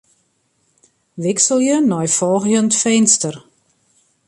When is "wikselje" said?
1.21-1.77